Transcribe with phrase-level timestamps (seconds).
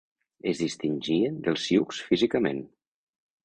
[0.51, 2.67] Es distingien dels sioux físicament.